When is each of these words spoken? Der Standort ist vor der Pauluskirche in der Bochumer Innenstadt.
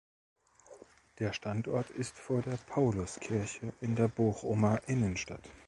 Der 1.19 1.31
Standort 1.31 1.91
ist 1.91 2.17
vor 2.17 2.41
der 2.41 2.57
Pauluskirche 2.57 3.71
in 3.81 3.95
der 3.95 4.07
Bochumer 4.07 4.81
Innenstadt. 4.87 5.47